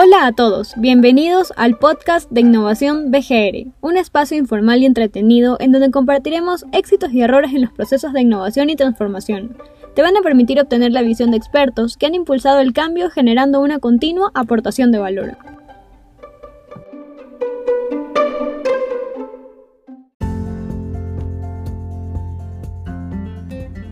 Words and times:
Hola 0.00 0.26
a 0.28 0.32
todos, 0.32 0.74
bienvenidos 0.76 1.52
al 1.56 1.76
podcast 1.76 2.30
de 2.30 2.42
Innovación 2.42 3.10
BGR, 3.10 3.72
un 3.80 3.96
espacio 3.96 4.38
informal 4.38 4.80
y 4.80 4.86
entretenido 4.86 5.56
en 5.58 5.72
donde 5.72 5.90
compartiremos 5.90 6.64
éxitos 6.70 7.12
y 7.12 7.20
errores 7.20 7.52
en 7.52 7.62
los 7.62 7.72
procesos 7.72 8.12
de 8.12 8.20
innovación 8.20 8.70
y 8.70 8.76
transformación. 8.76 9.56
Te 9.96 10.02
van 10.02 10.16
a 10.16 10.20
permitir 10.20 10.60
obtener 10.60 10.92
la 10.92 11.02
visión 11.02 11.32
de 11.32 11.36
expertos 11.36 11.96
que 11.96 12.06
han 12.06 12.14
impulsado 12.14 12.60
el 12.60 12.72
cambio 12.72 13.10
generando 13.10 13.60
una 13.60 13.80
continua 13.80 14.30
aportación 14.34 14.92
de 14.92 14.98
valor. 15.00 15.36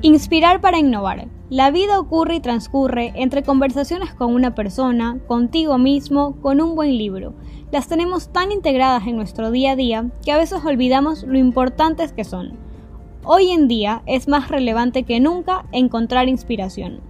Inspirar 0.02 0.60
para 0.60 0.78
innovar. 0.78 1.27
La 1.48 1.70
vida 1.70 2.00
ocurre 2.00 2.34
y 2.34 2.40
transcurre 2.40 3.12
entre 3.14 3.45
conversaciones 3.45 4.12
con 4.12 4.34
una 4.34 4.56
persona, 4.56 5.20
contigo 5.28 5.78
mismo, 5.78 6.34
con 6.42 6.60
un 6.60 6.74
buen 6.74 6.98
libro. 6.98 7.34
Las 7.70 7.86
tenemos 7.86 8.32
tan 8.32 8.50
integradas 8.50 9.06
en 9.06 9.14
nuestro 9.14 9.52
día 9.52 9.72
a 9.72 9.77
día 9.77 10.10
que 10.24 10.32
a 10.32 10.38
veces 10.38 10.64
olvidamos 10.64 11.22
lo 11.22 11.38
importantes 11.38 12.12
que 12.12 12.24
son. 12.24 12.59
Hoy 13.22 13.52
en 13.52 13.69
día 13.69 14.02
es 14.06 14.27
más 14.27 14.48
relevante 14.48 15.05
que 15.05 15.20
nunca 15.20 15.66
encontrar 15.70 16.28
inspiración. 16.28 17.00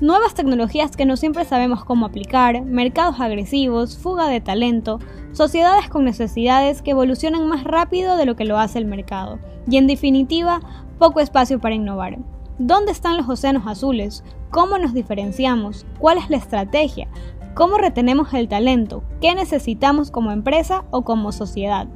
Nuevas 0.00 0.34
tecnologías 0.34 0.96
que 0.96 1.06
no 1.06 1.16
siempre 1.16 1.44
sabemos 1.44 1.84
cómo 1.84 2.06
aplicar, 2.06 2.62
mercados 2.62 3.20
agresivos, 3.20 3.96
fuga 3.96 4.26
de 4.26 4.40
talento, 4.40 4.98
sociedades 5.30 5.88
con 5.88 6.04
necesidades 6.04 6.82
que 6.82 6.90
evolucionan 6.90 7.46
más 7.46 7.62
rápido 7.62 8.16
de 8.16 8.26
lo 8.26 8.34
que 8.34 8.46
lo 8.46 8.58
hace 8.58 8.80
el 8.80 8.86
mercado, 8.86 9.38
y 9.70 9.76
en 9.76 9.86
definitiva, 9.86 10.60
poco 10.98 11.20
espacio 11.20 11.60
para 11.60 11.76
innovar. 11.76 12.18
¿Dónde 12.58 12.90
están 12.90 13.18
los 13.18 13.28
océanos 13.28 13.66
azules? 13.66 14.24
¿Cómo 14.50 14.78
nos 14.78 14.94
diferenciamos? 14.94 15.84
¿Cuál 15.98 16.16
es 16.16 16.30
la 16.30 16.38
estrategia? 16.38 17.06
¿Cómo 17.54 17.76
retenemos 17.76 18.32
el 18.32 18.48
talento? 18.48 19.04
¿Qué 19.20 19.34
necesitamos 19.34 20.10
como 20.10 20.32
empresa 20.32 20.86
o 20.90 21.02
como 21.04 21.32
sociedad? 21.32 21.86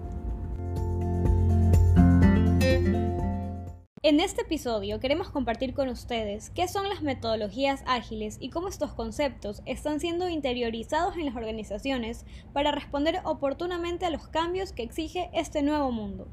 En 4.03 4.21
este 4.21 4.43
episodio 4.43 5.01
queremos 5.01 5.31
compartir 5.31 5.73
con 5.73 5.89
ustedes 5.89 6.51
qué 6.51 6.69
son 6.69 6.91
las 6.91 7.01
metodologías 7.01 7.83
ágiles 7.87 8.37
y 8.39 8.51
cómo 8.51 8.69
estos 8.69 8.93
conceptos 8.93 9.63
están 9.65 9.99
siendo 9.99 10.29
interiorizados 10.29 11.17
en 11.17 11.25
las 11.25 11.37
organizaciones 11.37 12.27
para 12.53 12.71
responder 12.71 13.23
oportunamente 13.25 14.05
a 14.05 14.11
los 14.11 14.29
cambios 14.29 14.73
que 14.73 14.83
exige 14.83 15.31
este 15.33 15.63
nuevo 15.63 15.91
mundo 15.91 16.29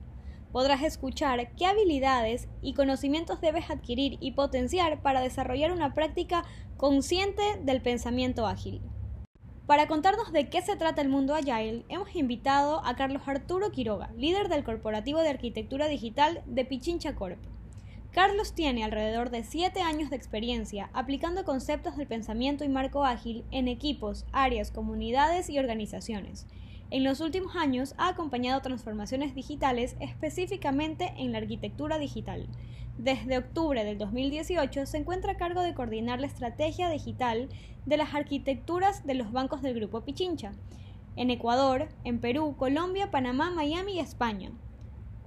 podrás 0.51 0.83
escuchar 0.83 1.53
qué 1.55 1.65
habilidades 1.65 2.47
y 2.61 2.73
conocimientos 2.73 3.41
debes 3.41 3.69
adquirir 3.69 4.17
y 4.19 4.31
potenciar 4.31 5.01
para 5.01 5.21
desarrollar 5.21 5.71
una 5.71 5.93
práctica 5.93 6.43
consciente 6.77 7.43
del 7.63 7.81
pensamiento 7.81 8.47
ágil. 8.47 8.81
Para 9.67 9.87
contarnos 9.87 10.31
de 10.31 10.49
qué 10.49 10.61
se 10.61 10.77
trata 10.77 11.01
el 11.01 11.09
mundo 11.09 11.35
Agile, 11.35 11.83
hemos 11.89 12.15
invitado 12.15 12.81
a 12.85 12.95
Carlos 12.95 13.23
Arturo 13.25 13.69
Quiroga, 13.71 14.11
líder 14.15 14.47
del 14.47 14.63
Corporativo 14.63 15.19
de 15.19 15.29
Arquitectura 15.29 15.87
Digital 15.87 16.41
de 16.45 16.63
Pichincha 16.63 17.15
Corp. 17.15 17.37
Carlos 18.11 18.53
tiene 18.53 18.85
alrededor 18.85 19.29
de 19.29 19.43
7 19.43 19.81
años 19.81 20.09
de 20.09 20.15
experiencia 20.15 20.89
aplicando 20.93 21.43
conceptos 21.43 21.97
del 21.97 22.07
pensamiento 22.07 22.63
y 22.63 22.69
marco 22.69 23.03
ágil 23.03 23.43
en 23.51 23.67
equipos, 23.67 24.25
áreas, 24.31 24.71
comunidades 24.71 25.49
y 25.49 25.59
organizaciones 25.59 26.47
en 26.89 27.03
los 27.03 27.19
últimos 27.19 27.55
años 27.55 27.95
ha 27.97 28.09
acompañado 28.09 28.61
transformaciones 28.61 29.35
digitales 29.35 29.97
específicamente 29.99 31.13
en 31.17 31.31
la 31.31 31.39
arquitectura 31.39 31.97
digital. 31.97 32.47
Desde 32.97 33.37
octubre 33.37 33.83
del 33.83 33.97
2018 33.97 34.85
se 34.85 34.97
encuentra 34.97 35.33
a 35.33 35.37
cargo 35.37 35.61
de 35.61 35.73
coordinar 35.73 36.19
la 36.19 36.27
estrategia 36.27 36.89
digital 36.89 37.49
de 37.85 37.97
las 37.97 38.15
arquitecturas 38.15 39.05
de 39.05 39.15
los 39.15 39.31
bancos 39.31 39.61
del 39.61 39.75
Grupo 39.75 40.01
Pichincha, 40.01 40.53
en 41.15 41.29
Ecuador, 41.29 41.89
en 42.03 42.19
Perú, 42.19 42.55
Colombia, 42.57 43.11
Panamá, 43.11 43.51
Miami 43.51 43.93
y 43.93 43.99
España. 43.99 44.51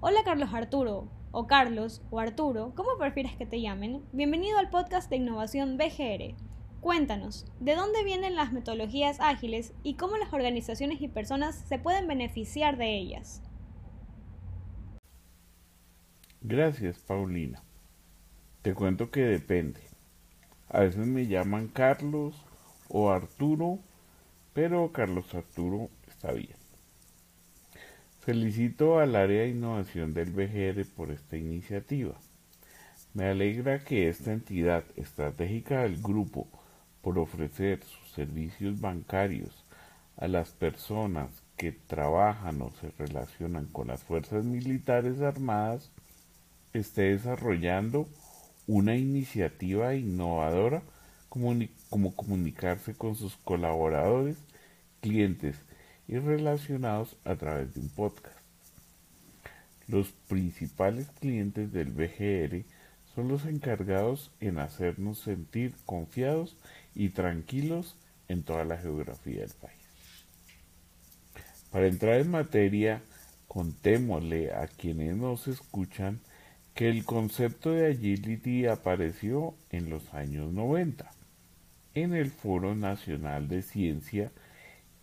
Hola 0.01 0.21
Carlos 0.25 0.51
Arturo, 0.55 1.09
o 1.31 1.47
Carlos, 1.47 2.03
o 2.11 2.19
Arturo, 2.19 2.73
¿cómo 2.75 2.91
prefieres 2.99 3.37
que 3.37 3.47
te 3.47 3.61
llamen? 3.61 4.03
Bienvenido 4.13 4.59
al 4.59 4.71
podcast 4.71 5.11
de 5.11 5.17
innovación 5.17 5.77
BGR. 5.77 6.50
Cuéntanos, 6.81 7.45
¿de 7.61 7.75
dónde 7.75 8.03
vienen 8.05 8.37
las 8.37 8.53
metodologías 8.53 9.21
ágiles 9.21 9.75
y 9.83 9.95
cómo 9.95 10.17
las 10.17 10.33
organizaciones 10.33 11.03
y 11.03 11.09
personas 11.09 11.55
se 11.69 11.79
pueden 11.79 12.09
beneficiar 12.09 12.79
de 12.79 12.97
ellas? 12.97 13.43
Gracias, 16.41 16.99
Paulina. 17.01 17.63
Te 18.63 18.73
cuento 18.73 19.11
que 19.11 19.21
depende. 19.21 19.81
A 20.71 20.81
veces 20.81 21.07
me 21.07 21.27
llaman 21.27 21.69
Carlos 21.69 22.35
o 22.89 23.11
Arturo, 23.11 23.79
pero 24.55 24.91
Carlos 24.91 25.35
Arturo 25.35 25.91
está 26.09 26.33
bien. 26.33 26.57
Felicito 28.21 29.01
al 29.01 29.17
área 29.17 29.43
de 29.43 29.49
innovación 29.49 30.15
del 30.15 30.31
BGR 30.31 30.87
por 30.97 31.11
esta 31.11 31.37
iniciativa. 31.37 32.15
Me 33.13 33.27
alegra 33.27 33.85
que 33.85 34.09
esta 34.09 34.33
entidad 34.33 34.85
estratégica 34.97 35.83
del 35.83 36.01
grupo 36.01 36.49
por 37.03 37.19
ofrecer 37.19 37.83
sus 37.85 38.13
servicios 38.13 38.81
bancarios 38.81 39.65
a 40.17 40.29
las 40.29 40.51
personas 40.51 41.31
que 41.57 41.73
trabajan 41.73 42.61
o 42.63 42.71
se 42.81 42.91
relacionan 42.99 43.67
con 43.67 43.89
las 43.89 44.03
fuerzas 44.03 44.45
militares 44.45 45.21
armadas 45.21 45.91
esté 46.73 47.03
desarrollando 47.03 48.09
una 48.67 48.97
iniciativa 48.97 49.95
innovadora 49.95 50.83
como, 51.29 52.15
comunicarse 52.15 52.95
con 52.95 53.15
sus 53.15 53.37
colaboradores, 53.37 54.37
clientes 55.01 55.57
y 56.09 56.19
relacionados 56.19 57.17
a 57.25 57.37
través 57.37 57.75
de 57.75 57.81
un 57.81 57.89
podcast. 57.89 58.37
Los 59.89 60.09
principales 60.29 61.09
clientes 61.21 61.73
del 61.73 61.91
BGR 61.91 62.65
son 63.15 63.29
los 63.29 63.45
encargados 63.47 64.31
en 64.41 64.59
hacernos 64.59 65.19
sentir 65.19 65.75
confiados 65.85 66.57
y 66.95 67.11
tranquilos 67.11 67.97
en 68.29 68.43
toda 68.43 68.65
la 68.65 68.77
geografía 68.77 69.41
del 69.41 69.55
país. 69.61 69.77
Para 71.71 71.87
entrar 71.87 72.21
en 72.21 72.31
materia, 72.31 73.03
contémosle 73.49 74.53
a 74.53 74.67
quienes 74.67 75.17
nos 75.17 75.49
escuchan 75.49 76.21
que 76.75 76.89
el 76.89 77.05
concepto 77.05 77.73
de 77.73 77.91
agility 77.91 78.67
apareció 78.67 79.55
en 79.71 79.91
los 79.91 80.15
años 80.15 80.53
90 80.53 81.11
en 81.95 82.15
el 82.15 82.31
Foro 82.31 82.75
Nacional 82.75 83.49
de 83.49 83.63
Ciencia 83.63 84.31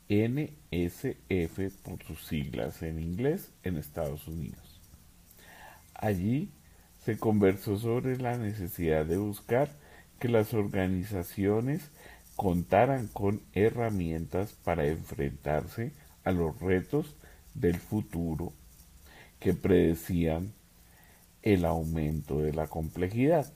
NSF 0.09 1.75
por 1.83 2.01
sus 2.03 2.25
siglas 2.25 2.81
en 2.81 2.99
inglés 2.99 3.51
en 3.63 3.77
Estados 3.77 4.27
Unidos. 4.27 4.79
Allí 5.93 6.49
se 7.07 7.17
conversó 7.17 7.79
sobre 7.79 8.17
la 8.17 8.37
necesidad 8.37 9.05
de 9.05 9.15
buscar 9.15 9.69
que 10.19 10.27
las 10.27 10.53
organizaciones 10.53 11.89
contaran 12.35 13.07
con 13.07 13.41
herramientas 13.53 14.51
para 14.65 14.87
enfrentarse 14.87 15.93
a 16.25 16.33
los 16.33 16.59
retos 16.59 17.15
del 17.53 17.77
futuro 17.77 18.51
que 19.39 19.53
predecían 19.53 20.51
el 21.43 21.63
aumento 21.63 22.41
de 22.41 22.51
la 22.51 22.67
complejidad 22.67 23.53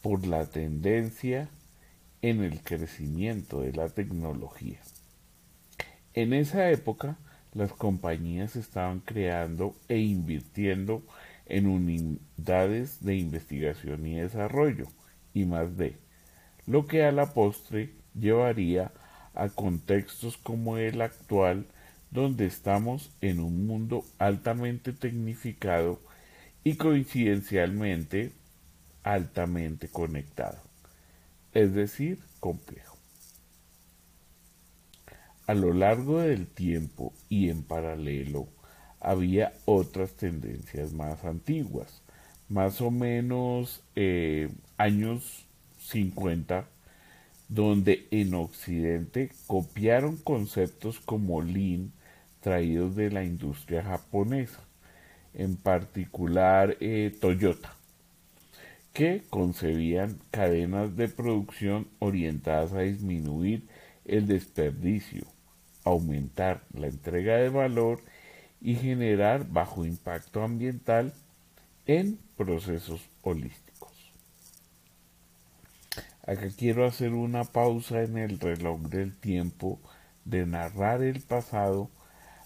por 0.00 0.26
la 0.26 0.46
tendencia 0.46 1.50
en 2.22 2.42
el 2.42 2.62
crecimiento 2.62 3.60
de 3.60 3.74
la 3.74 3.90
tecnología. 3.90 4.78
En 6.14 6.32
esa 6.32 6.70
época, 6.70 7.18
las 7.52 7.74
compañías 7.74 8.56
estaban 8.56 9.00
creando 9.00 9.76
e 9.88 9.98
invirtiendo 9.98 11.02
en 11.52 11.66
unidades 11.66 13.04
de 13.04 13.16
investigación 13.16 14.06
y 14.06 14.16
desarrollo, 14.16 14.86
y 15.34 15.44
más 15.44 15.76
de, 15.76 15.98
lo 16.66 16.86
que 16.86 17.04
a 17.04 17.12
la 17.12 17.34
postre 17.34 17.92
llevaría 18.18 18.90
a 19.34 19.50
contextos 19.50 20.38
como 20.38 20.78
el 20.78 21.02
actual 21.02 21.66
donde 22.10 22.46
estamos 22.46 23.10
en 23.20 23.38
un 23.38 23.66
mundo 23.66 24.02
altamente 24.18 24.94
tecnificado 24.94 26.00
y 26.64 26.76
coincidencialmente 26.76 28.32
altamente 29.02 29.88
conectado, 29.88 30.58
es 31.52 31.74
decir, 31.74 32.18
complejo. 32.40 32.96
A 35.46 35.52
lo 35.52 35.74
largo 35.74 36.20
del 36.20 36.46
tiempo 36.46 37.12
y 37.28 37.50
en 37.50 37.62
paralelo 37.62 38.48
había 39.02 39.52
otras 39.64 40.12
tendencias 40.12 40.92
más 40.92 41.24
antiguas, 41.24 42.02
más 42.48 42.80
o 42.80 42.90
menos 42.90 43.82
eh, 43.96 44.48
años 44.78 45.44
50, 45.80 46.66
donde 47.48 48.06
en 48.10 48.34
Occidente 48.34 49.30
copiaron 49.46 50.16
conceptos 50.16 51.00
como 51.00 51.42
Lean 51.42 51.92
traídos 52.40 52.94
de 52.96 53.10
la 53.10 53.24
industria 53.24 53.82
japonesa, 53.82 54.60
en 55.34 55.56
particular 55.56 56.76
eh, 56.80 57.14
Toyota, 57.20 57.74
que 58.92 59.22
concebían 59.30 60.18
cadenas 60.30 60.96
de 60.96 61.08
producción 61.08 61.88
orientadas 61.98 62.72
a 62.72 62.80
disminuir 62.80 63.66
el 64.04 64.26
desperdicio, 64.26 65.24
aumentar 65.84 66.62
la 66.72 66.86
entrega 66.86 67.36
de 67.36 67.48
valor 67.48 68.00
y 68.62 68.76
generar 68.76 69.48
bajo 69.48 69.84
impacto 69.84 70.42
ambiental 70.42 71.12
en 71.86 72.18
procesos 72.36 73.00
holísticos. 73.22 74.12
Acá 76.24 76.48
quiero 76.56 76.86
hacer 76.86 77.12
una 77.12 77.44
pausa 77.44 78.02
en 78.02 78.16
el 78.16 78.38
reloj 78.38 78.80
del 78.82 79.16
tiempo 79.16 79.80
de 80.24 80.46
narrar 80.46 81.02
el 81.02 81.20
pasado 81.20 81.90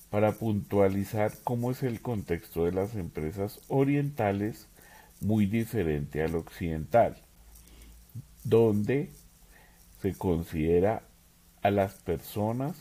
para 0.08 0.32
puntualizar 0.32 1.32
cómo 1.44 1.70
es 1.70 1.82
el 1.82 2.00
contexto 2.00 2.64
de 2.64 2.72
las 2.72 2.94
empresas 2.94 3.60
orientales 3.68 4.66
muy 5.20 5.44
diferente 5.44 6.22
al 6.22 6.36
occidental, 6.36 7.18
donde 8.44 9.10
se 10.00 10.14
considera 10.14 11.02
a 11.60 11.70
las 11.70 11.94
personas 11.94 12.76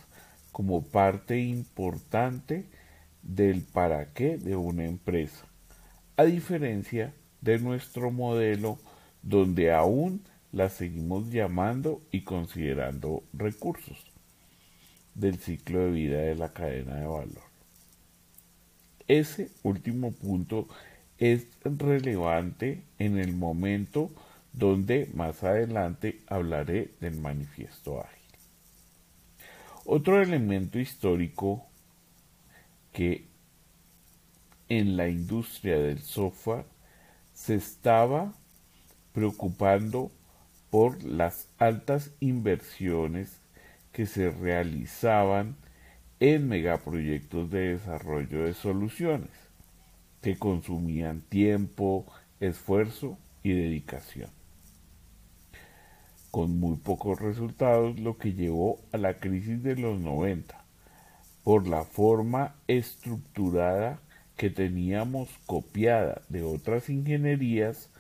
como 0.54 0.84
parte 0.84 1.40
importante 1.40 2.66
del 3.26 3.64
para 3.64 4.14
qué 4.14 4.38
de 4.38 4.56
una 4.56 4.86
empresa, 4.86 5.46
a 6.16 6.24
diferencia 6.24 7.14
de 7.42 7.60
nuestro 7.60 8.12
modelo 8.12 8.78
donde 9.22 9.74
aún 9.74 10.22
las 10.52 10.74
seguimos 10.74 11.30
llamando 11.32 12.02
y 12.12 12.22
considerando 12.22 13.24
recursos 13.34 13.98
del 15.16 15.40
ciclo 15.40 15.80
de 15.80 15.92
vida 15.92 16.20
de 16.20 16.36
la 16.36 16.54
cadena 16.54 16.96
de 16.96 17.08
valor. 17.08 17.44
Ese 19.08 19.50
último 19.64 20.12
punto 20.12 20.68
es 21.18 21.48
relevante 21.64 22.84
en 23.00 23.18
el 23.18 23.34
momento 23.34 24.12
donde 24.54 25.10
más 25.14 25.44
adelante 25.44 26.22
hablaré 26.28 26.92
del 27.02 27.18
manifiesto 27.18 28.00
ágil. 28.00 28.16
Otro 29.86 30.22
elemento 30.22 30.80
histórico 30.80 31.68
que 32.96 33.28
en 34.70 34.96
la 34.96 35.10
industria 35.10 35.78
del 35.78 36.00
software 36.00 36.64
se 37.34 37.56
estaba 37.56 38.34
preocupando 39.12 40.14
por 40.70 41.04
las 41.04 41.50
altas 41.58 42.12
inversiones 42.22 43.42
que 43.92 44.06
se 44.06 44.32
realizaban 44.32 45.58
en 46.22 46.48
megaproyectos 46.48 47.52
de 47.52 47.74
desarrollo 47.74 48.46
de 48.46 48.54
soluciones 48.54 49.30
que 50.22 50.40
consumían 50.40 51.20
tiempo, 51.20 52.06
esfuerzo 52.40 53.18
y 53.44 53.52
dedicación. 53.52 54.30
Con 56.32 56.62
muy 56.62 56.78
pocos 56.78 57.20
resultados, 57.20 58.00
lo 58.00 58.18
que 58.18 58.32
llevó 58.32 58.80
a 58.94 58.98
la 58.98 59.18
crisis 59.18 59.62
de 59.62 59.76
los 59.76 60.00
90, 60.00 60.65
por 61.46 61.68
la 61.68 61.84
forma 61.84 62.56
estructurada 62.68 64.00
que 64.36 64.50
teníamos 64.50 65.30
copiada 65.46 66.24
de 66.28 66.42
otras 66.42 66.90
ingenierías 66.90 67.92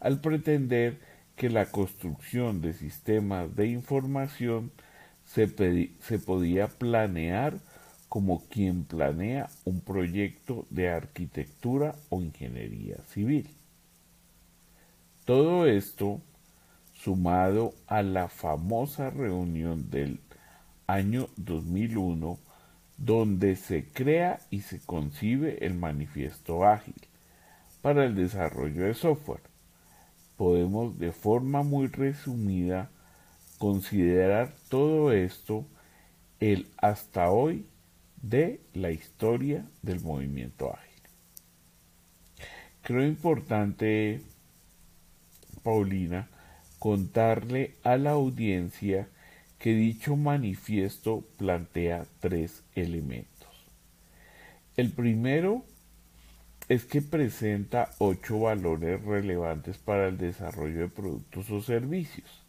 al 0.00 0.22
pretender 0.22 0.98
que 1.36 1.50
la 1.50 1.66
construcción 1.66 2.62
de 2.62 2.72
sistemas 2.72 3.54
de 3.56 3.66
información 3.66 4.72
se, 5.26 5.48
podía 6.18 6.68
planear 6.68 7.58
como 8.08 8.42
quien 8.48 8.84
planea 8.84 9.50
un 9.66 9.82
proyecto 9.82 10.64
de 10.70 10.88
arquitectura 10.88 11.96
o 12.08 12.22
ingeniería 12.22 12.96
civil. 13.08 13.50
Todo 15.26 15.66
esto 15.66 16.22
sumado 16.94 17.74
a 17.86 18.02
la 18.02 18.28
famosa 18.28 19.10
reunión 19.10 19.90
del 19.90 20.20
año 20.86 21.28
2001 21.36 22.38
donde 22.96 23.56
se 23.56 23.84
crea 23.84 24.40
y 24.50 24.60
se 24.60 24.80
concibe 24.80 25.64
el 25.66 25.74
manifiesto 25.74 26.64
ágil 26.64 26.94
para 27.82 28.04
el 28.04 28.14
desarrollo 28.14 28.84
de 28.84 28.94
software. 28.94 29.42
Podemos 30.36 30.98
de 30.98 31.12
forma 31.12 31.62
muy 31.62 31.86
resumida 31.88 32.90
considerar 33.58 34.52
todo 34.68 35.12
esto 35.12 35.66
el 36.40 36.66
hasta 36.76 37.30
hoy 37.30 37.66
de 38.22 38.60
la 38.72 38.90
historia 38.90 39.64
del 39.82 40.00
movimiento 40.00 40.72
ágil. 40.72 41.02
Creo 42.82 43.06
importante, 43.06 44.20
Paulina, 45.62 46.28
contarle 46.78 47.76
a 47.82 47.96
la 47.96 48.10
audiencia 48.10 49.08
que 49.58 49.74
dicho 49.74 50.16
manifiesto 50.16 51.24
plantea 51.36 52.06
tres 52.20 52.64
elementos. 52.74 53.48
El 54.76 54.90
primero 54.90 55.64
es 56.68 56.84
que 56.84 57.02
presenta 57.02 57.90
ocho 57.98 58.40
valores 58.40 59.02
relevantes 59.02 59.78
para 59.78 60.08
el 60.08 60.18
desarrollo 60.18 60.80
de 60.80 60.88
productos 60.88 61.50
o 61.50 61.62
servicios. 61.62 62.42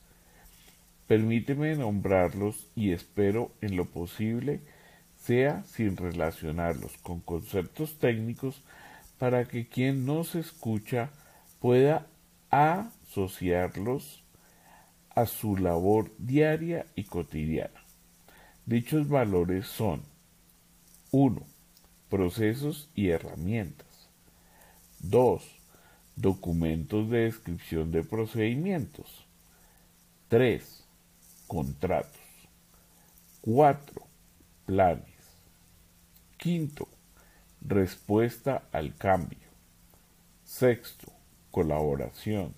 Permíteme 1.08 1.76
nombrarlos 1.76 2.68
y 2.76 2.92
espero 2.92 3.52
en 3.62 3.76
lo 3.76 3.86
posible 3.86 4.62
sea 5.18 5.64
sin 5.64 5.98
relacionarlos 5.98 6.98
con 6.98 7.20
conceptos 7.20 7.98
técnicos 7.98 8.62
para 9.18 9.46
que 9.46 9.68
quien 9.68 10.06
nos 10.06 10.36
escucha 10.36 11.10
pueda 11.60 12.08
asociarlos 12.50 14.25
a 15.16 15.26
su 15.26 15.58
labor 15.58 16.12
diaria 16.18 16.86
y 16.96 17.06
cotidiana. 17.06 17.82
Dichos 18.66 19.08
valores 19.08 19.66
son 19.66 20.04
1. 21.12 21.42
Procesos 22.10 22.90
y 22.94 23.10
herramientas. 23.10 24.10
2. 25.00 25.44
Documentos 26.18 27.10
de 27.10 27.20
descripción 27.20 27.92
de 27.92 28.04
procedimientos. 28.04 29.26
3. 30.28 30.84
Contratos. 31.48 32.22
4. 33.42 34.02
Planes. 34.66 35.06
Quinto, 36.38 36.88
respuesta 37.62 38.64
al 38.72 38.96
cambio. 38.96 39.48
Sexto, 40.44 41.12
colaboración. 41.52 42.54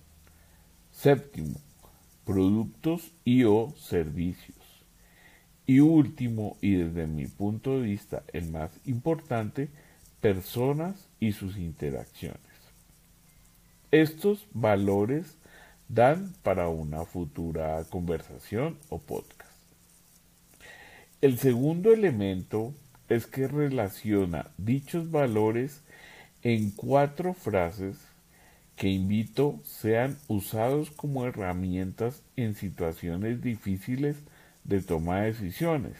Séptimo, 0.90 1.60
productos 2.28 3.10
y 3.24 3.44
o 3.44 3.72
servicios. 3.78 4.58
Y 5.64 5.80
último, 5.80 6.58
y 6.60 6.74
desde 6.74 7.06
mi 7.06 7.26
punto 7.26 7.80
de 7.80 7.86
vista 7.86 8.22
el 8.34 8.50
más 8.50 8.70
importante, 8.84 9.70
personas 10.20 11.08
y 11.20 11.32
sus 11.32 11.56
interacciones. 11.56 12.38
Estos 13.92 14.46
valores 14.52 15.38
dan 15.88 16.34
para 16.42 16.68
una 16.68 17.06
futura 17.06 17.82
conversación 17.88 18.76
o 18.90 18.98
podcast. 18.98 19.56
El 21.22 21.38
segundo 21.38 21.94
elemento 21.94 22.74
es 23.08 23.26
que 23.26 23.48
relaciona 23.48 24.50
dichos 24.58 25.10
valores 25.10 25.80
en 26.42 26.72
cuatro 26.72 27.32
frases 27.32 27.96
que 28.78 28.88
invito 28.88 29.58
sean 29.64 30.16
usados 30.28 30.92
como 30.92 31.26
herramientas 31.26 32.22
en 32.36 32.54
situaciones 32.54 33.42
difíciles 33.42 34.16
de 34.62 34.80
toma 34.80 35.20
de 35.20 35.32
decisiones, 35.32 35.96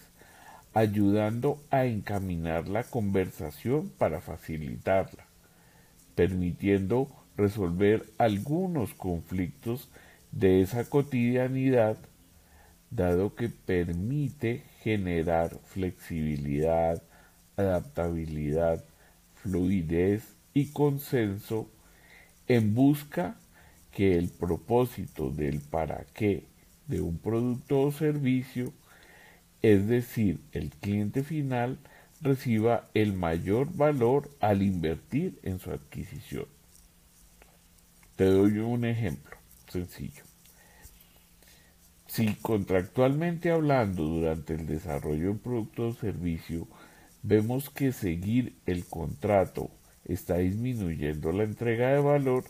ayudando 0.75 1.61
a 1.71 1.87
encaminar 1.87 2.69
la 2.69 2.85
conversación 2.85 3.91
para 3.99 4.21
facilitarla, 4.21 5.27
permitiendo 6.15 7.11
resolver 7.37 8.07
algunos 8.17 8.95
conflictos 8.95 9.89
de 10.31 10.61
esa 10.63 10.85
cotidianidad, 10.85 11.99
dado 12.91 13.35
que 13.35 13.49
permite 13.49 14.63
generar 14.85 15.59
flexibilidad, 15.65 17.03
adaptabilidad, 17.57 18.85
fluidez 19.35 20.23
y 20.55 20.67
consenso 20.67 21.69
en 22.49 22.75
busca 22.75 23.37
que 23.93 24.17
el 24.17 24.29
propósito 24.29 25.31
del 25.31 25.61
para 25.61 26.05
qué 26.15 26.45
de 26.87 27.01
un 27.01 27.19
producto 27.19 27.81
o 27.83 27.93
servicio, 27.93 28.73
es 29.63 29.87
decir, 29.87 30.41
el 30.53 30.71
cliente 30.71 31.23
final, 31.23 31.79
reciba 32.21 32.89
el 32.95 33.13
mayor 33.13 33.75
valor 33.77 34.31
al 34.41 34.63
invertir 34.63 35.39
en 35.43 35.61
su 35.61 35.71
adquisición. 35.71 36.47
Te 38.17 38.25
doy 38.25 38.59
un 38.59 38.85
ejemplo 38.85 39.37
sencillo. 39.69 40.25
Si 42.07 42.35
contractualmente 42.37 43.51
hablando 43.51 44.05
durante 44.05 44.55
el 44.55 44.67
desarrollo 44.67 45.25
de 45.25 45.29
un 45.29 45.39
producto 45.39 45.89
o 45.89 45.93
servicio 45.93 46.67
vemos 47.23 47.69
que 47.69 47.93
seguir 47.93 48.57
el 48.65 48.87
contrato 48.87 49.71
está 50.09 50.39
disminuyendo 50.39 51.33
la 51.33 51.45
entrega 51.45 51.91
de 51.91 52.01
valor, 52.01 52.45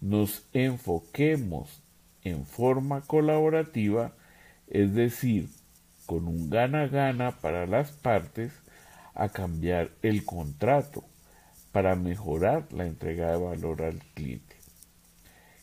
nos 0.00 0.46
enfoquemos 0.52 1.82
en 2.24 2.46
forma 2.46 3.02
colaborativa, 3.02 4.12
es 4.68 4.94
decir, 4.94 5.48
con 6.06 6.28
un 6.28 6.50
gana-gana 6.50 7.32
para 7.40 7.66
las 7.66 7.92
partes 7.92 8.52
a 9.14 9.28
cambiar 9.28 9.90
el 10.02 10.24
contrato 10.24 11.04
para 11.72 11.96
mejorar 11.96 12.66
la 12.72 12.86
entrega 12.86 13.32
de 13.32 13.38
valor 13.38 13.82
al 13.82 13.98
cliente. 14.14 14.56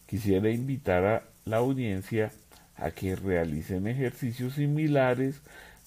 Quisiera 0.06 0.50
invitar 0.50 1.06
a 1.06 1.24
la 1.46 1.58
audiencia 1.58 2.32
a 2.76 2.92
que 2.92 3.16
realicen 3.16 3.88
ejercicios 3.88 4.54
similares 4.54 5.42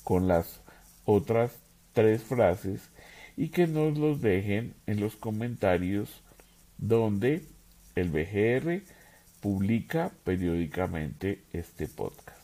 con 0.05 0.29
las 0.29 0.61
otras 1.05 1.53
tres 1.93 2.23
frases 2.23 2.91
y 3.37 3.49
que 3.49 3.67
nos 3.67 3.97
los 3.99 4.21
dejen 4.21 4.75
en 4.87 5.01
los 5.01 5.17
comentarios 5.17 6.23
donde 6.79 7.45
el 7.95 8.11
BGR 8.11 8.83
publica 9.41 10.13
periódicamente 10.25 11.43
este 11.53 11.89
podcast. 11.89 12.39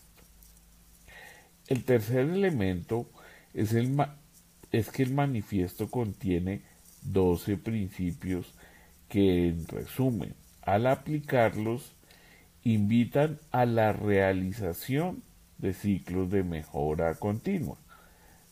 El 1.69 1.85
tercer 1.85 2.29
elemento 2.31 3.11
es, 3.55 3.73
el 3.75 3.95
es 4.73 4.91
que 4.91 5.03
el 5.03 5.13
manifiesto 5.13 5.91
contiene 5.91 6.63
12 7.03 7.57
principios 7.59 8.55
que 9.09 9.49
en 9.49 9.67
resumen, 9.67 10.35
al 10.63 10.87
aplicarlos, 10.87 11.93
invitan 12.65 13.39
a 13.51 13.65
la 13.65 13.93
realización 13.93 15.23
de 15.59 15.73
ciclos 15.73 16.31
de 16.31 16.43
mejora 16.43 17.15
continua, 17.15 17.79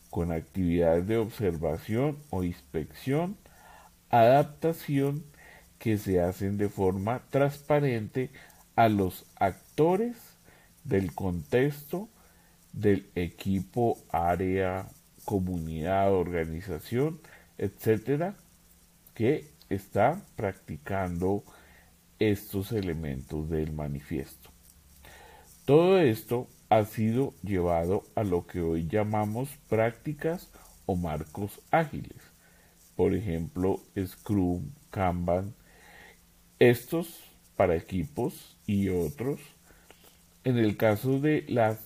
con 0.09 0.31
actividades 0.31 1.07
de 1.07 1.17
observación 1.17 2.17
o 2.29 2.43
inspección, 2.43 3.37
adaptación 4.09 5.23
que 5.79 5.97
se 5.97 6.21
hacen 6.21 6.57
de 6.57 6.69
forma 6.69 7.23
transparente 7.29 8.31
a 8.75 8.89
los 8.89 9.25
actores 9.35 10.15
del 10.83 11.13
contexto 11.13 12.09
del 12.73 13.09
equipo, 13.15 13.97
área, 14.11 14.87
comunidad, 15.25 16.13
organización, 16.13 17.19
etcétera, 17.57 18.35
que 19.13 19.49
está 19.69 20.21
practicando 20.35 21.43
estos 22.19 22.71
elementos 22.71 23.49
del 23.49 23.73
manifiesto. 23.73 24.49
Todo 25.65 25.99
esto 25.99 26.47
ha 26.69 26.85
sido 26.85 27.33
llevado 27.43 28.03
a 28.15 28.23
lo 28.23 28.45
que 28.45 28.61
hoy 28.61 28.87
llamamos 28.87 29.49
prácticas 29.69 30.49
o 30.85 30.95
marcos 30.95 31.61
ágiles. 31.71 32.17
Por 32.95 33.13
ejemplo, 33.13 33.79
Scrum, 33.97 34.69
Kanban, 34.89 35.53
estos 36.59 37.19
para 37.55 37.75
equipos 37.75 38.57
y 38.65 38.89
otros. 38.89 39.39
En 40.43 40.57
el 40.57 40.77
caso 40.77 41.19
de 41.19 41.45
las 41.47 41.79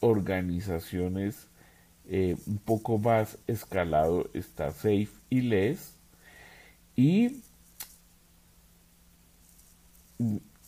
organizaciones 0.00 1.48
eh, 2.08 2.36
un 2.46 2.58
poco 2.58 2.98
más 2.98 3.38
escalado 3.46 4.30
está 4.32 4.70
Safe 4.70 5.08
y 5.28 5.40
Less. 5.40 5.94
Y 6.94 7.42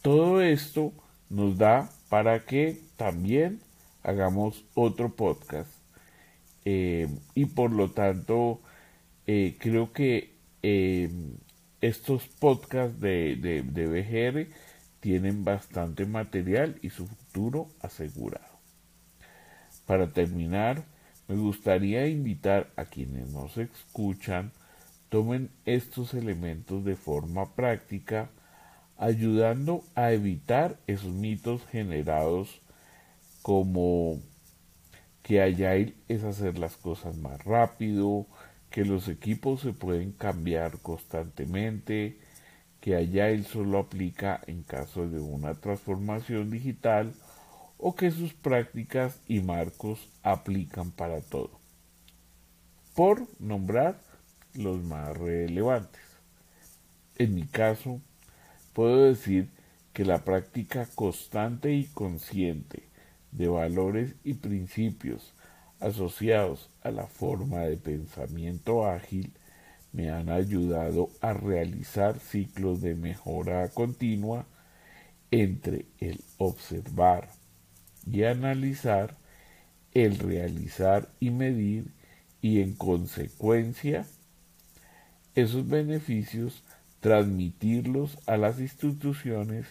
todo 0.03 0.43
esto 0.43 0.93
nos 1.31 1.57
da 1.57 1.91
para 2.09 2.45
que 2.45 2.81
también 2.97 3.61
hagamos 4.03 4.65
otro 4.75 5.15
podcast. 5.15 5.71
Eh, 6.65 7.09
y 7.35 7.47
por 7.47 7.73
lo 7.73 7.91
tanto, 7.91 8.61
eh, 9.27 9.57
creo 9.59 9.93
que 9.93 10.37
estos 11.81 12.27
podcasts 12.27 13.01
de, 13.01 13.37
de, 13.37 13.63
de 13.63 13.87
BGR 13.87 14.53
tienen 15.01 15.45
bastante 15.45 16.05
material 16.07 16.79
y 16.83 16.91
su 16.91 17.07
futuro 17.07 17.69
asegurado. 17.81 18.59
Para 19.87 20.13
terminar, 20.13 20.85
me 21.29 21.37
gustaría 21.37 22.07
invitar 22.09 22.71
a 22.77 22.85
quienes 22.85 23.31
nos 23.31 23.57
escuchan 23.57 24.53
tomen 25.09 25.51
estos 25.65 26.15
elementos 26.15 26.85
de 26.85 26.97
forma 26.97 27.55
práctica, 27.55 28.31
ayudando 28.99 29.85
a 29.95 30.13
evitar 30.13 30.77
esos 30.87 31.13
mitos 31.13 31.65
generados 31.67 32.61
como 33.43 34.21
que 35.23 35.41
Agile 35.41 35.95
es 36.09 36.25
hacer 36.25 36.59
las 36.59 36.77
cosas 36.77 37.17
más 37.17 37.43
rápido, 37.45 38.27
que 38.71 38.85
los 38.85 39.09
equipos 39.09 39.61
se 39.61 39.73
pueden 39.73 40.13
cambiar 40.13 40.79
constantemente, 40.81 42.19
que 42.81 42.97
Agile 42.97 43.45
solo 43.45 43.79
aplica 43.79 44.41
en 44.47 44.63
caso 44.63 45.09
de 45.09 45.21
una 45.21 45.55
transformación 45.55 46.51
digital 46.51 47.15
o 47.79 47.95
que 47.95 48.11
sus 48.11 48.35
prácticas 48.35 49.21
y 49.29 49.41
marcos 49.41 50.09
aplican 50.23 50.91
para 50.91 51.21
todo. 51.21 51.51
Por 52.95 53.27
nombrar 53.39 54.01
los 54.55 54.83
más 54.83 55.17
relevantes. 55.17 56.03
En 57.17 57.35
mi 57.35 57.47
caso, 57.47 58.01
puedo 58.79 59.07
decir 59.07 59.49
que 59.93 60.05
la 60.05 60.25
práctica 60.25 60.87
constante 60.95 61.75
y 61.75 61.87
consciente 61.87 62.85
de 63.33 63.49
valores 63.49 64.15
y 64.23 64.35
principios 64.35 65.35
asociados 65.81 66.71
a 66.83 66.93
la 66.93 67.09
forma 67.09 67.63
de 67.63 67.77
pensamiento 67.77 68.87
ágil 68.87 69.33
me 69.93 70.11
han 70.11 70.29
ayudado 70.29 71.11
a 71.21 71.33
realizar 71.33 72.21
ciclos 72.21 72.81
de 72.81 72.95
mejora 72.95 73.69
continua 73.71 74.47
entre 75.33 75.87
el 75.99 76.21
observar, 76.37 77.31
y 78.07 78.23
analizar, 78.23 79.17
el 79.93 80.21
realizar 80.21 81.09
y 81.19 81.31
medir 81.31 81.91
y 82.41 82.61
en 82.61 82.75
consecuencia 82.75 84.07
esos 85.35 85.67
beneficios 85.67 86.63
transmitirlos 87.01 88.19
a 88.27 88.37
las 88.37 88.59
instituciones 88.61 89.67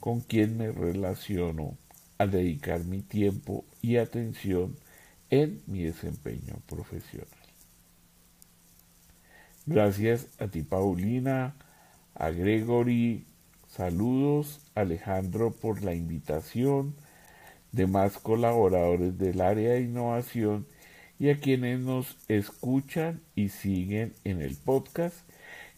con 0.00 0.20
quien 0.20 0.58
me 0.58 0.70
relaciono 0.70 1.76
a 2.18 2.26
dedicar 2.26 2.84
mi 2.84 3.02
tiempo 3.02 3.64
y 3.82 3.96
atención 3.96 4.76
en 5.30 5.62
mi 5.66 5.82
desempeño 5.84 6.56
profesional. 6.66 7.28
Gracias 9.66 10.28
a 10.38 10.46
ti 10.46 10.62
Paulina, 10.62 11.54
a 12.14 12.30
Gregory, 12.30 13.24
saludos 13.68 14.60
Alejandro 14.74 15.50
por 15.50 15.82
la 15.82 15.94
invitación, 15.94 16.94
demás 17.72 18.18
colaboradores 18.18 19.18
del 19.18 19.40
área 19.40 19.72
de 19.72 19.82
innovación 19.82 20.66
y 21.18 21.30
a 21.30 21.40
quienes 21.40 21.80
nos 21.80 22.16
escuchan 22.28 23.20
y 23.34 23.48
siguen 23.48 24.14
en 24.24 24.40
el 24.40 24.54
podcast 24.54 25.16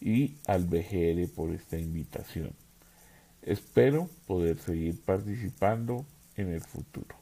y 0.01 0.37
al 0.45 0.65
BGR 0.65 1.27
por 1.33 1.51
esta 1.51 1.77
invitación. 1.77 2.53
Espero 3.41 4.09
poder 4.27 4.59
seguir 4.59 5.01
participando 5.01 6.05
en 6.35 6.49
el 6.53 6.61
futuro. 6.61 7.15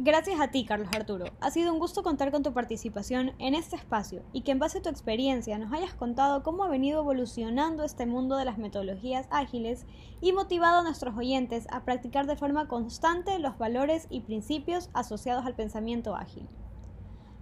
Gracias 0.00 0.40
a 0.40 0.52
ti, 0.52 0.64
Carlos 0.64 0.90
Arturo. 0.94 1.24
Ha 1.40 1.50
sido 1.50 1.72
un 1.72 1.80
gusto 1.80 2.04
contar 2.04 2.30
con 2.30 2.44
tu 2.44 2.52
participación 2.52 3.32
en 3.40 3.56
este 3.56 3.74
espacio 3.74 4.22
y 4.32 4.42
que 4.42 4.52
en 4.52 4.60
base 4.60 4.78
a 4.78 4.82
tu 4.82 4.88
experiencia 4.88 5.58
nos 5.58 5.72
hayas 5.72 5.92
contado 5.92 6.44
cómo 6.44 6.62
ha 6.62 6.68
venido 6.68 7.00
evolucionando 7.00 7.82
este 7.82 8.06
mundo 8.06 8.36
de 8.36 8.44
las 8.44 8.58
metodologías 8.58 9.26
ágiles 9.32 9.86
y 10.20 10.32
motivado 10.32 10.78
a 10.78 10.82
nuestros 10.84 11.16
oyentes 11.16 11.66
a 11.72 11.84
practicar 11.84 12.28
de 12.28 12.36
forma 12.36 12.68
constante 12.68 13.40
los 13.40 13.58
valores 13.58 14.06
y 14.08 14.20
principios 14.20 14.88
asociados 14.92 15.44
al 15.44 15.56
pensamiento 15.56 16.14
ágil. 16.14 16.46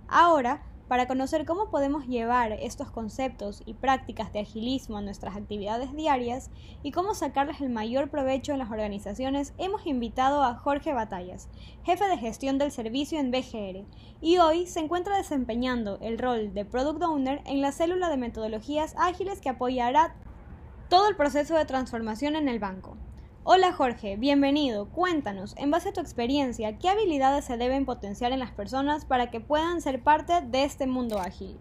Ahora, 0.08 0.62
para 0.88 1.06
conocer 1.06 1.44
cómo 1.44 1.70
podemos 1.70 2.06
llevar 2.06 2.52
estos 2.52 2.90
conceptos 2.90 3.62
y 3.66 3.74
prácticas 3.74 4.32
de 4.32 4.40
agilismo 4.40 4.96
a 4.96 5.02
nuestras 5.02 5.36
actividades 5.36 5.92
diarias 5.94 6.50
y 6.82 6.92
cómo 6.92 7.14
sacarles 7.14 7.60
el 7.60 7.70
mayor 7.70 8.08
provecho 8.08 8.52
en 8.52 8.58
las 8.58 8.70
organizaciones, 8.70 9.52
hemos 9.58 9.86
invitado 9.86 10.42
a 10.42 10.54
Jorge 10.54 10.92
Batallas, 10.92 11.48
jefe 11.84 12.06
de 12.06 12.18
gestión 12.18 12.58
del 12.58 12.70
servicio 12.70 13.18
en 13.18 13.30
BGR, 13.30 13.84
y 14.20 14.38
hoy 14.38 14.66
se 14.66 14.80
encuentra 14.80 15.16
desempeñando 15.16 15.98
el 16.00 16.18
rol 16.18 16.54
de 16.54 16.64
Product 16.64 17.02
Owner 17.02 17.42
en 17.46 17.60
la 17.60 17.72
célula 17.72 18.08
de 18.08 18.16
metodologías 18.16 18.94
ágiles 18.96 19.40
que 19.40 19.48
apoyará 19.48 20.14
todo 20.88 21.08
el 21.08 21.16
proceso 21.16 21.56
de 21.56 21.64
transformación 21.64 22.36
en 22.36 22.48
el 22.48 22.58
banco. 22.58 22.96
Hola 23.48 23.72
Jorge, 23.72 24.16
bienvenido. 24.16 24.90
Cuéntanos, 24.90 25.54
en 25.56 25.70
base 25.70 25.90
a 25.90 25.92
tu 25.92 26.00
experiencia, 26.00 26.80
¿qué 26.80 26.88
habilidades 26.88 27.44
se 27.44 27.56
deben 27.56 27.86
potenciar 27.86 28.32
en 28.32 28.40
las 28.40 28.50
personas 28.50 29.04
para 29.04 29.30
que 29.30 29.40
puedan 29.40 29.80
ser 29.80 30.02
parte 30.02 30.32
de 30.44 30.64
este 30.64 30.88
mundo 30.88 31.20
ágil? 31.20 31.56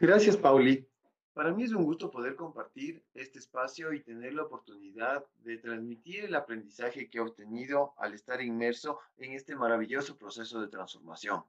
Gracias, 0.00 0.36
Pauli. 0.36 0.88
Para 1.34 1.52
mí 1.52 1.62
es 1.62 1.70
un 1.70 1.84
gusto 1.84 2.10
poder 2.10 2.34
compartir 2.34 3.04
este 3.14 3.38
espacio 3.38 3.92
y 3.92 4.02
tener 4.02 4.34
la 4.34 4.42
oportunidad 4.42 5.24
de 5.36 5.58
transmitir 5.58 6.24
el 6.24 6.34
aprendizaje 6.34 7.08
que 7.08 7.18
he 7.18 7.20
obtenido 7.20 7.94
al 7.98 8.12
estar 8.12 8.42
inmerso 8.42 8.98
en 9.18 9.34
este 9.34 9.54
maravilloso 9.54 10.18
proceso 10.18 10.60
de 10.60 10.66
transformación. 10.66 11.44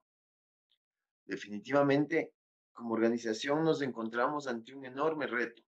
Definitivamente, 1.26 2.34
como 2.72 2.94
organización 2.94 3.64
nos 3.64 3.82
encontramos 3.82 4.46
ante 4.46 4.76
un 4.76 4.86
enorme 4.86 5.26
reto 5.26 5.64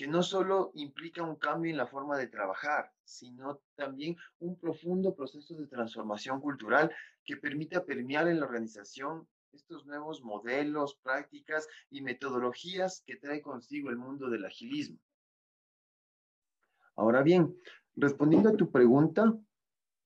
que 0.00 0.08
no 0.08 0.22
solo 0.22 0.70
implica 0.76 1.22
un 1.22 1.36
cambio 1.36 1.70
en 1.70 1.76
la 1.76 1.86
forma 1.86 2.16
de 2.16 2.26
trabajar, 2.26 2.90
sino 3.04 3.60
también 3.74 4.16
un 4.38 4.58
profundo 4.58 5.14
proceso 5.14 5.54
de 5.54 5.66
transformación 5.66 6.40
cultural 6.40 6.90
que 7.22 7.36
permita 7.36 7.84
permear 7.84 8.26
en 8.26 8.40
la 8.40 8.46
organización 8.46 9.28
estos 9.52 9.84
nuevos 9.84 10.22
modelos, 10.22 10.98
prácticas 11.02 11.68
y 11.90 12.00
metodologías 12.00 13.02
que 13.04 13.16
trae 13.16 13.42
consigo 13.42 13.90
el 13.90 13.98
mundo 13.98 14.30
del 14.30 14.46
agilismo. 14.46 14.98
Ahora 16.96 17.22
bien, 17.22 17.54
respondiendo 17.94 18.48
a 18.48 18.56
tu 18.56 18.70
pregunta, 18.70 19.36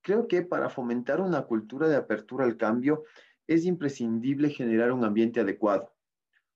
creo 0.02 0.26
que 0.26 0.42
para 0.42 0.70
fomentar 0.70 1.20
una 1.20 1.42
cultura 1.42 1.86
de 1.86 1.94
apertura 1.94 2.44
al 2.46 2.56
cambio 2.56 3.04
es 3.46 3.64
imprescindible 3.64 4.50
generar 4.50 4.90
un 4.90 5.04
ambiente 5.04 5.38
adecuado, 5.38 5.94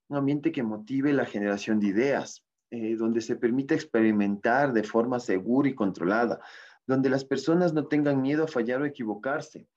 un 0.09 0.17
ambiente 0.17 0.51
que 0.51 0.61
motive 0.61 1.13
la 1.13 1.25
generación 1.25 1.79
de 1.79 1.87
ideas, 1.87 2.43
eh, 2.71 2.95
donde 2.95 3.21
se 3.21 3.35
permita 3.35 3.73
experimentar 3.73 4.73
de 4.73 4.83
forma 4.83 5.19
segura 5.19 5.69
y 5.69 5.73
controlada, 5.73 6.39
donde 6.85 7.09
las 7.09 7.25
personas 7.25 7.73
no 7.73 7.87
tengan 7.87 8.21
miedo 8.21 8.43
a 8.43 8.47
fallar 8.47 8.81
o 8.81 8.85
equivocarse, 8.85 9.67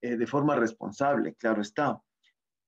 eh, 0.00 0.16
de 0.16 0.26
forma 0.26 0.56
responsable, 0.56 1.34
claro 1.34 1.62
está. 1.62 2.02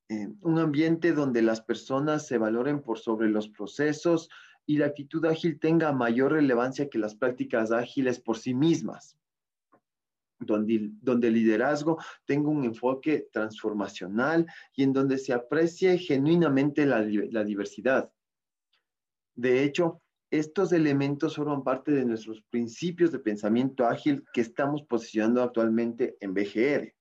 Eh, 0.09 0.29
un 0.43 0.59
ambiente 0.61 1.13
donde 1.13 1.43
las 1.43 1.61
personas 1.61 2.27
se 2.27 2.39
valoren 2.39 2.83
por 2.83 3.01
sobre 3.01 3.29
los 3.29 3.49
procesos 3.49 4.29
y 4.65 4.77
la 4.79 4.87
actitud 4.87 5.25
ágil 5.25 5.59
tenga 5.59 5.93
mayor 5.93 6.33
relevancia 6.33 6.89
que 6.89 6.99
las 6.99 7.17
prácticas 7.17 7.73
ágiles 7.73 8.21
por 8.21 8.39
sí 8.39 8.55
mismas. 8.55 9.19
Donde, 10.39 10.91
donde, 11.01 11.29
el 11.29 11.35
liderazgo 11.35 11.99
tenga 12.27 12.49
un 12.49 12.65
enfoque 12.65 13.29
transformacional 13.33 14.47
y 14.77 14.85
en 14.85 14.93
donde 14.93 15.19
se 15.19 15.33
aprecie 15.33 15.99
genuinamente 15.99 16.87
la, 16.87 17.01
la 17.03 17.43
diversidad. 17.43 18.13
De 19.35 19.65
hecho, 19.65 20.01
estos 20.31 20.73
elementos 20.73 21.37
forman 21.37 21.63
parte 21.63 21.93
de 21.93 22.05
nuestros 22.05 22.43
principios 22.51 23.13
de 23.13 23.19
pensamiento 23.19 23.87
ágil 23.87 24.25
que 24.33 24.41
estamos 24.41 24.83
posicionando 24.83 25.43
actualmente 25.43 26.17
en 26.21 26.35
BGR. 26.35 26.95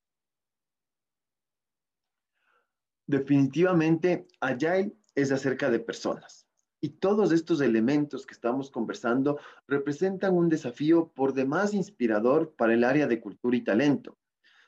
Definitivamente, 3.08 4.28
Agile 4.40 4.96
es 5.16 5.32
acerca 5.32 5.70
de 5.70 5.80
personas. 5.80 6.48
Y 6.80 6.90
todos 6.90 7.32
estos 7.32 7.62
elementos 7.62 8.26
que 8.26 8.34
estamos 8.34 8.70
conversando 8.70 9.40
representan 9.68 10.36
un 10.36 10.50
desafío 10.50 11.12
por 11.16 11.34
demás 11.34 11.74
inspirador 11.74 12.54
para 12.56 12.74
el 12.74 12.84
área 12.84 13.08
de 13.08 13.22
cultura 13.22 13.56
y 13.56 13.62
talento. 13.62 14.18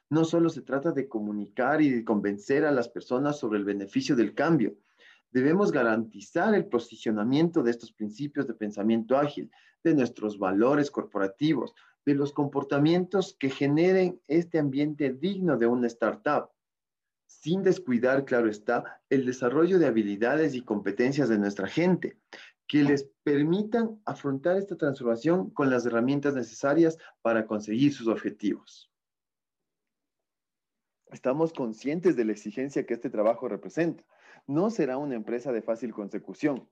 No 0.10 0.24
solo 0.24 0.50
se 0.50 0.62
trata 0.62 0.92
de 0.92 1.08
comunicar 1.08 1.82
y 1.82 1.90
de 1.90 2.04
convencer 2.04 2.66
a 2.66 2.72
las 2.72 2.90
personas 2.90 3.38
sobre 3.38 3.60
el 3.60 3.66
beneficio 3.66 4.16
del 4.16 4.34
cambio, 4.34 4.78
debemos 5.36 5.74
garantizar 5.74 6.56
el 6.56 6.66
posicionamiento 6.68 7.62
de 7.62 7.72
estos 7.72 7.92
principios 7.92 8.48
de 8.48 8.54
pensamiento 8.54 9.18
ágil, 9.18 9.52
de 9.84 9.94
nuestros 9.94 10.40
valores 10.40 10.90
corporativos, 10.90 11.74
de 12.06 12.16
los 12.16 12.32
comportamientos 12.32 13.36
que 13.38 13.50
generen 13.50 14.22
este 14.30 14.60
ambiente 14.60 15.12
digno 15.12 15.58
de 15.58 15.68
una 15.68 15.88
startup, 15.88 16.52
sin 17.28 17.64
descuidar, 17.64 18.24
claro 18.24 18.50
está, 18.50 19.02
el 19.10 19.26
desarrollo 19.26 19.78
de 19.78 19.88
habilidades 19.88 20.56
y 20.56 20.62
competencias 20.62 21.28
de 21.28 21.38
nuestra 21.38 21.68
gente, 21.68 22.18
que 22.66 22.84
les 22.84 23.10
permitan 23.24 24.00
afrontar 24.06 24.56
esta 24.56 24.78
transformación 24.78 25.50
con 25.50 25.70
las 25.70 25.86
herramientas 25.86 26.34
necesarias 26.34 26.98
para 27.22 27.46
conseguir 27.46 27.94
sus 27.94 28.08
objetivos. 28.08 28.90
Estamos 31.16 31.54
conscientes 31.54 32.18
de 32.18 32.26
la 32.26 32.34
exigencia 32.34 32.86
que 32.86 32.94
este 32.94 33.10
trabajo 33.10 33.48
representa 33.48 34.04
no 34.48 34.70
será 34.70 34.98
una 34.98 35.16
empresa 35.16 35.54
de 35.54 35.62
fácil 35.62 35.94
consecución. 35.94 36.68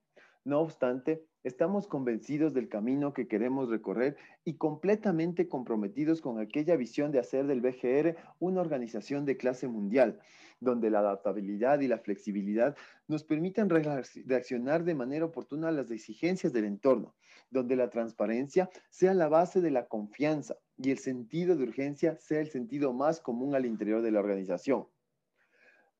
No 0.46 0.60
obstante, 0.60 1.24
estamos 1.42 1.86
convencidos 1.86 2.52
del 2.52 2.68
camino 2.68 3.14
que 3.14 3.26
queremos 3.26 3.70
recorrer 3.70 4.18
y 4.44 4.58
completamente 4.58 5.48
comprometidos 5.48 6.20
con 6.20 6.38
aquella 6.38 6.76
visión 6.76 7.12
de 7.12 7.18
hacer 7.18 7.46
del 7.46 7.62
BGR 7.62 8.14
una 8.40 8.60
organización 8.60 9.24
de 9.24 9.38
clase 9.38 9.68
mundial, 9.68 10.20
donde 10.60 10.90
la 10.90 10.98
adaptabilidad 10.98 11.80
y 11.80 11.88
la 11.88 11.96
flexibilidad 11.96 12.76
nos 13.08 13.24
permitan 13.24 13.70
reaccionar 13.70 14.84
de 14.84 14.94
manera 14.94 15.24
oportuna 15.24 15.68
a 15.68 15.72
las 15.72 15.90
exigencias 15.90 16.52
del 16.52 16.66
entorno, 16.66 17.14
donde 17.48 17.74
la 17.74 17.88
transparencia 17.88 18.68
sea 18.90 19.14
la 19.14 19.28
base 19.28 19.62
de 19.62 19.70
la 19.70 19.86
confianza 19.86 20.56
y 20.76 20.90
el 20.90 20.98
sentido 20.98 21.56
de 21.56 21.64
urgencia 21.64 22.18
sea 22.20 22.40
el 22.40 22.50
sentido 22.50 22.92
más 22.92 23.18
común 23.18 23.54
al 23.54 23.64
interior 23.64 24.02
de 24.02 24.10
la 24.10 24.20
organización 24.20 24.88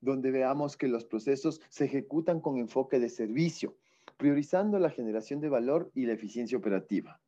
donde 0.01 0.31
veamos 0.31 0.77
que 0.77 0.87
los 0.87 1.07
procesos 1.07 1.63
se 1.71 1.87
ejecutan 1.87 2.39
con 2.41 2.59
enfoque 2.59 2.99
de 2.99 3.09
servicio, 3.09 3.75
priorizando 4.17 4.79
la 4.79 4.91
generación 4.91 5.41
de 5.41 5.49
valor 5.49 5.91
y 5.95 6.07
la 6.07 6.13
eficiencia 6.13 6.59
operativa. 6.59 7.21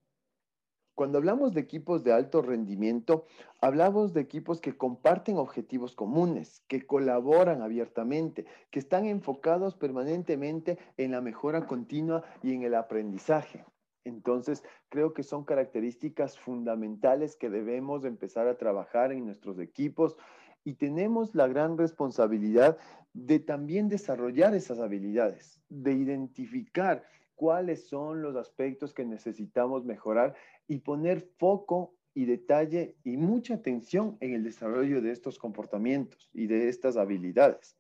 Cuando 0.97 1.19
hablamos 1.19 1.53
de 1.53 1.61
equipos 1.61 2.05
de 2.05 2.15
alto 2.15 2.41
rendimiento, 2.41 3.27
hablamos 3.61 4.15
de 4.15 4.23
equipos 4.23 4.63
que 4.63 4.79
comparten 4.79 5.37
objetivos 5.37 5.95
comunes, 5.95 6.63
que 6.69 6.87
colaboran 6.87 7.61
abiertamente, 7.61 8.47
que 8.71 8.79
están 8.79 9.05
enfocados 9.05 9.75
permanentemente 9.75 10.79
en 10.97 11.11
la 11.11 11.21
mejora 11.21 11.67
continua 11.67 12.25
y 12.43 12.55
en 12.55 12.63
el 12.63 12.75
aprendizaje. 12.75 13.67
Entonces, 14.05 14.65
creo 14.89 15.13
que 15.13 15.23
son 15.23 15.45
características 15.45 16.39
fundamentales 16.39 17.37
que 17.37 17.51
debemos 17.51 18.07
empezar 18.07 18.49
a 18.49 18.57
trabajar 18.57 19.13
en 19.13 19.27
nuestros 19.27 19.59
equipos 19.59 20.17
y 20.65 20.75
tenemos 20.75 21.35
la 21.35 21.47
gran 21.47 21.77
responsabilidad 21.77 22.79
de 23.17 23.39
también 23.39 23.89
desarrollar 23.89 24.55
esas 24.55 24.79
habilidades, 24.79 25.59
de 25.71 25.93
identificar 25.95 27.03
cuáles 27.35 27.89
son 27.89 28.21
los 28.21 28.37
aspectos 28.37 28.93
que 28.93 29.07
necesitamos 29.07 29.87
mejorar 29.87 30.37
y 30.69 30.79
poner 30.79 31.27
foco 31.39 31.95
y 32.13 32.27
detalle 32.27 32.95
y 33.05 33.17
mucha 33.17 33.55
atención 33.55 34.19
en 34.21 34.35
el 34.35 34.45
desarrollo 34.45 35.01
de 35.01 35.13
estos 35.13 35.39
comportamientos 35.39 36.29
y 36.35 36.47
de 36.47 36.69
estas 36.69 36.99
habilidades. 36.99 37.75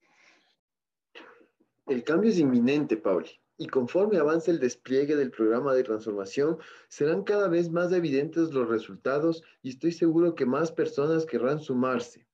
El 1.86 2.02
cambio 2.02 2.30
es 2.30 2.38
inminente, 2.38 2.96
Pauli, 2.96 3.30
y 3.58 3.66
conforme 3.66 4.16
avance 4.16 4.50
el 4.50 4.58
despliegue 4.58 5.16
del 5.16 5.30
programa 5.30 5.74
de 5.74 5.84
transformación, 5.84 6.56
serán 6.88 7.24
cada 7.24 7.48
vez 7.48 7.70
más 7.70 7.92
evidentes 7.92 8.54
los 8.54 8.68
resultados 8.68 9.42
y 9.62 9.68
estoy 9.68 9.92
seguro 9.92 10.34
que 10.34 10.46
más 10.46 10.72
personas 10.72 11.26
querrán 11.26 11.60
sumarse. 11.60 12.26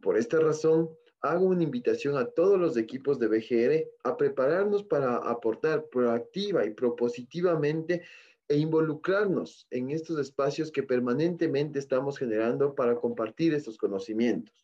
Por 0.00 0.16
esta 0.16 0.38
razón, 0.38 0.90
hago 1.20 1.46
una 1.46 1.62
invitación 1.62 2.16
a 2.16 2.26
todos 2.26 2.58
los 2.58 2.76
equipos 2.76 3.18
de 3.18 3.28
BGR 3.28 3.88
a 4.04 4.16
prepararnos 4.16 4.84
para 4.84 5.16
aportar 5.16 5.86
proactiva 5.86 6.64
y 6.64 6.70
propositivamente 6.70 8.02
e 8.48 8.56
involucrarnos 8.56 9.66
en 9.70 9.90
estos 9.90 10.18
espacios 10.18 10.72
que 10.72 10.82
permanentemente 10.82 11.78
estamos 11.78 12.18
generando 12.18 12.74
para 12.74 12.96
compartir 12.96 13.52
estos 13.52 13.76
conocimientos. 13.76 14.54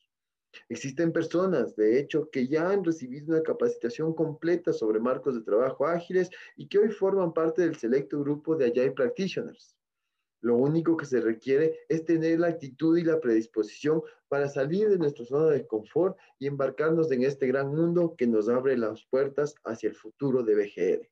Existen 0.68 1.12
personas, 1.12 1.74
de 1.76 1.98
hecho, 1.98 2.30
que 2.30 2.46
ya 2.46 2.70
han 2.70 2.84
recibido 2.84 3.34
una 3.34 3.42
capacitación 3.42 4.14
completa 4.14 4.72
sobre 4.72 5.00
marcos 5.00 5.34
de 5.34 5.42
trabajo 5.42 5.86
ágiles 5.86 6.30
y 6.56 6.68
que 6.68 6.78
hoy 6.78 6.90
forman 6.90 7.32
parte 7.32 7.62
del 7.62 7.76
selecto 7.76 8.20
grupo 8.20 8.56
de 8.56 8.66
Agile 8.66 8.92
Practitioners. 8.92 9.76
Lo 10.44 10.56
único 10.56 10.94
que 10.94 11.06
se 11.06 11.22
requiere 11.22 11.86
es 11.88 12.04
tener 12.04 12.38
la 12.38 12.48
actitud 12.48 12.98
y 12.98 13.02
la 13.02 13.18
predisposición 13.18 14.02
para 14.28 14.46
salir 14.46 14.90
de 14.90 14.98
nuestra 14.98 15.24
zona 15.24 15.50
de 15.50 15.66
confort 15.66 16.18
y 16.38 16.46
embarcarnos 16.46 17.10
en 17.12 17.22
este 17.22 17.46
gran 17.46 17.74
mundo 17.74 18.14
que 18.14 18.26
nos 18.26 18.50
abre 18.50 18.76
las 18.76 19.06
puertas 19.06 19.54
hacia 19.64 19.88
el 19.88 19.94
futuro 19.94 20.42
de 20.42 20.54
BGR. 20.54 21.08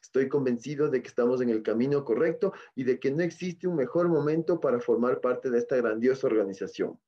Estoy 0.00 0.26
convencido 0.30 0.88
de 0.88 1.02
que 1.02 1.08
estamos 1.08 1.42
en 1.42 1.50
el 1.50 1.62
camino 1.62 2.02
correcto 2.02 2.54
y 2.74 2.84
de 2.84 2.98
que 2.98 3.10
no 3.10 3.22
existe 3.22 3.68
un 3.68 3.76
mejor 3.76 4.08
momento 4.08 4.58
para 4.58 4.80
formar 4.80 5.20
parte 5.20 5.50
de 5.50 5.58
esta 5.58 5.76
grandiosa 5.76 6.28
organización. 6.28 6.98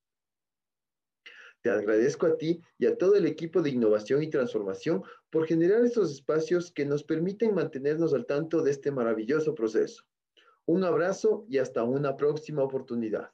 Te 1.63 1.71
agradezco 1.71 2.27
a 2.27 2.37
ti 2.37 2.61
y 2.77 2.85
a 2.85 2.99
todo 2.99 3.15
el 3.15 3.25
equipo 3.25 3.63
de 3.63 3.71
innovación 3.71 4.23
y 4.23 4.29
transformación 4.29 5.03
por 5.31 5.47
generar 5.47 5.83
estos 5.83 6.13
espacios 6.13 6.71
que 6.71 6.85
nos 6.85 7.05
permiten 7.05 7.55
mantenernos 7.55 8.13
al 8.13 8.27
tanto 8.27 8.61
de 8.61 8.71
este 8.71 8.91
maravilloso 8.91 9.55
proceso. 9.55 10.05
Un 10.67 10.83
abrazo 10.85 11.45
y 11.49 11.59
hasta 11.59 11.85
una 11.85 12.17
próxima 12.17 12.63
oportunidad. 12.63 13.31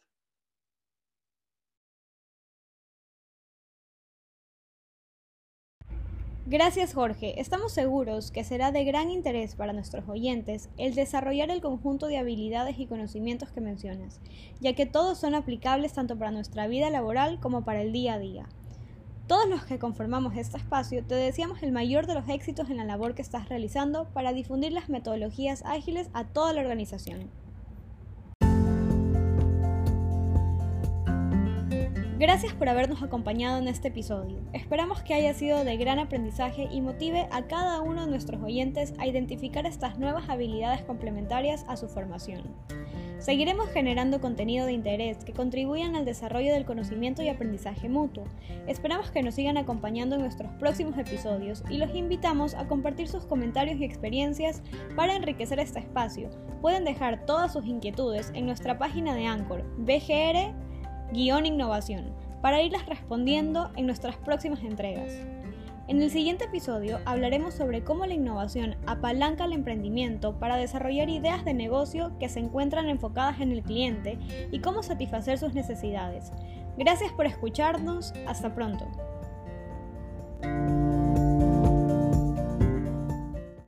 Gracias 6.47 6.95
Jorge. 6.95 7.41
Estamos 7.41 7.71
seguros 7.73 8.33
que 8.33 8.43
será 8.43 8.73
de 8.73 8.83
gran 8.83 9.13
interés 9.13 9.55
para 9.55 9.73
nuestros 9.73 10.09
oyentes 10.09 10.69
el 10.79 10.97
desarrollar 10.97 11.49
el 11.49 11.61
conjunto 11.61 12.09
de 12.09 12.19
habilidades 12.19 12.81
y 12.81 12.87
conocimientos 12.87 13.53
que 13.53 13.61
mencionas, 13.61 14.21
ya 14.59 14.75
que 14.75 14.85
todos 14.85 15.17
son 15.17 15.37
aplicables 15.37 15.93
tanto 15.93 16.19
para 16.19 16.33
nuestra 16.33 16.67
vida 16.67 16.91
laboral 16.91 17.39
como 17.39 17.65
para 17.65 17.83
el 17.83 17.93
día 17.93 18.15
a 18.15 18.19
día. 18.19 18.49
Todos 19.31 19.49
los 19.49 19.65
que 19.65 19.79
conformamos 19.79 20.37
este 20.37 20.57
espacio 20.57 21.05
te 21.05 21.15
deseamos 21.15 21.63
el 21.63 21.71
mayor 21.71 22.09
de 22.09 22.15
los 22.15 22.29
éxitos 22.29 22.69
en 22.69 22.79
la 22.79 22.85
labor 22.85 23.15
que 23.15 23.23
estás 23.23 23.49
realizando 23.49 24.09
para 24.13 24.33
difundir 24.33 24.73
las 24.73 24.89
metodologías 24.89 25.63
ágiles 25.65 26.11
a 26.15 26.25
toda 26.25 26.53
la 26.53 26.63
organización. 26.63 27.31
Gracias 32.19 32.55
por 32.55 32.69
habernos 32.69 33.05
acompañado 33.05 33.59
en 33.59 33.69
este 33.69 33.87
episodio. 33.87 34.41
Esperamos 34.53 35.01
que 35.05 35.15
haya 35.15 35.33
sido 35.33 35.63
de 35.63 35.77
gran 35.77 36.01
aprendizaje 36.01 36.69
y 36.69 36.81
motive 36.81 37.29
a 37.31 37.47
cada 37.47 37.83
uno 37.83 38.07
de 38.07 38.11
nuestros 38.11 38.43
oyentes 38.43 38.95
a 38.99 39.07
identificar 39.07 39.65
estas 39.65 39.97
nuevas 39.97 40.29
habilidades 40.29 40.83
complementarias 40.83 41.65
a 41.69 41.77
su 41.77 41.87
formación. 41.89 42.43
Seguiremos 43.21 43.69
generando 43.69 44.21
contenido 44.23 44.65
de 44.65 44.73
interés 44.73 45.19
que 45.27 45.35
contribuyan 45.35 45.95
al 45.95 46.07
desarrollo 46.07 46.55
del 46.55 46.65
conocimiento 46.65 47.23
y 47.23 47.29
aprendizaje 47.29 47.91
mutuo. 47.91 48.25
Esperamos 48.67 49.11
que 49.11 49.23
nos 49.23 49.35
sigan 49.35 49.59
acompañando 49.59 50.17
en 50.17 50.23
nuestros 50.23 50.51
próximos 50.55 50.97
episodios 50.97 51.63
y 51.69 51.77
los 51.77 51.95
invitamos 51.95 52.55
a 52.55 52.67
compartir 52.67 53.09
sus 53.09 53.27
comentarios 53.27 53.79
y 53.79 53.85
experiencias 53.85 54.63
para 54.97 55.15
enriquecer 55.15 55.61
este 55.61 55.81
espacio. 55.81 56.31
Pueden 56.63 56.85
dejar 56.85 57.27
todas 57.27 57.53
sus 57.53 57.67
inquietudes 57.67 58.33
en 58.35 58.47
nuestra 58.47 58.79
página 58.79 59.15
de 59.15 59.27
Anchor, 59.27 59.67
BGR-Innovación, 59.77 62.15
para 62.41 62.63
irlas 62.63 62.87
respondiendo 62.87 63.71
en 63.77 63.85
nuestras 63.85 64.17
próximas 64.17 64.63
entregas. 64.63 65.13
En 65.91 66.01
el 66.01 66.09
siguiente 66.13 66.45
episodio 66.45 67.01
hablaremos 67.05 67.53
sobre 67.53 67.83
cómo 67.83 68.07
la 68.07 68.15
innovación 68.15 68.77
apalanca 68.87 69.45
el 69.47 69.53
emprendimiento 69.53 70.39
para 70.39 70.55
desarrollar 70.55 71.09
ideas 71.09 71.45
de 71.45 71.53
negocio 71.53 72.13
que 72.21 72.29
se 72.29 72.39
encuentran 72.39 72.89
enfocadas 72.89 73.41
en 73.41 73.51
el 73.51 73.65
cliente 73.65 74.17
y 74.53 74.61
cómo 74.61 74.85
satisfacer 74.85 75.37
sus 75.37 75.53
necesidades. 75.53 76.31
Gracias 76.79 77.11
por 77.11 77.27
escucharnos, 77.27 78.15
hasta 78.29 78.55
pronto. 78.55 78.87